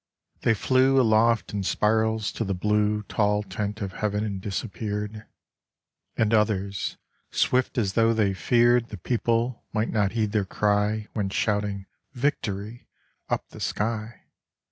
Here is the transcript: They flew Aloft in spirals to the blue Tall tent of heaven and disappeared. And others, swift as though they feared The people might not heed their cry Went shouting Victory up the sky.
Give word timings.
They 0.39 0.55
flew 0.55 0.99
Aloft 0.99 1.53
in 1.53 1.61
spirals 1.61 2.31
to 2.31 2.43
the 2.43 2.55
blue 2.55 3.03
Tall 3.03 3.43
tent 3.43 3.81
of 3.83 3.91
heaven 3.93 4.23
and 4.25 4.41
disappeared. 4.41 5.27
And 6.17 6.33
others, 6.33 6.97
swift 7.29 7.77
as 7.77 7.93
though 7.93 8.11
they 8.11 8.33
feared 8.33 8.89
The 8.89 8.97
people 8.97 9.63
might 9.73 9.89
not 9.89 10.13
heed 10.13 10.31
their 10.31 10.43
cry 10.43 11.05
Went 11.13 11.33
shouting 11.33 11.85
Victory 12.15 12.87
up 13.29 13.49
the 13.49 13.59
sky. 13.59 14.23